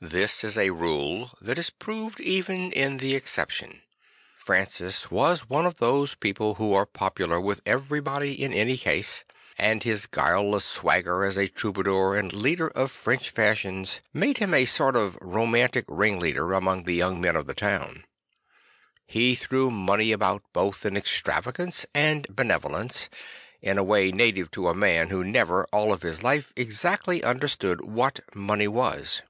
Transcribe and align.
This 0.00 0.44
is 0.44 0.56
a 0.56 0.70
rule 0.70 1.32
that 1.40 1.58
is 1.58 1.70
proved 1.70 2.20
even 2.20 2.70
in 2.70 2.98
the 2.98 3.16
exception. 3.16 3.82
Francis 4.36 5.10
was 5.10 5.48
one 5.48 5.66
of 5.66 5.78
those 5.78 6.14
people 6.14 6.54
who 6.54 6.72
are 6.72 6.86
popular 6.86 7.40
\"ith 7.50 7.58
everybody 7.66 8.32
in 8.40 8.52
any 8.52 8.76
case; 8.76 9.24
and 9.58 9.82
his 9.82 10.06
guileless 10.06 10.64
swagger 10.64 11.24
as 11.24 11.36
a 11.36 11.48
Troubadour 11.48 12.16
and 12.16 12.32
leader 12.32 12.68
of 12.68 12.92
French 12.92 13.28
4 13.28 13.28
2 13.28 13.30
St. 13.30 13.34
Francis 13.34 13.34
of 13.34 13.72
Assisi 13.72 13.96
fashions 13.96 14.06
made 14.14 14.38
him 14.38 14.54
a 14.54 14.64
sort 14.66 14.94
of 14.94 15.18
romantic 15.20 15.84
ringleader 15.88 16.52
among 16.52 16.84
the 16.84 16.94
young 16.94 17.20
men 17.20 17.34
of 17.34 17.48
the 17.48 17.54
town. 17.54 18.04
He 19.04 19.34
threw 19.34 19.68
money 19.68 20.12
about 20.12 20.44
both 20.52 20.86
in 20.86 20.96
extravagance 20.96 21.86
and 21.92 22.24
bene 22.36 22.52
volence, 22.60 23.08
in 23.60 23.78
a 23.78 23.82
way 23.82 24.12
native 24.12 24.52
to 24.52 24.68
a 24.68 24.74
man 24.76 25.08
who 25.08 25.24
never, 25.24 25.64
all 25.72 25.96
his 25.96 26.22
life, 26.22 26.52
exactly 26.54 27.24
understood 27.24 27.80
what 27.84 28.20
money 28.32 28.68
was. 28.68 29.22